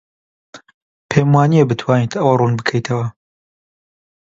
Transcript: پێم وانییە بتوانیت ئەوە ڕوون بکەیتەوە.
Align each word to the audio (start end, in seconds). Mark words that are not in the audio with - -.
پێم 1.09 1.29
وانییە 1.35 1.65
بتوانیت 1.69 2.13
ئەوە 2.17 2.33
ڕوون 2.39 2.53
بکەیتەوە. 2.59 3.07